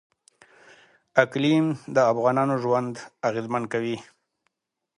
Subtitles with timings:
[1.23, 1.65] اقلیم
[1.95, 2.93] د افغانانو ژوند
[3.27, 3.97] اغېزمن کوي.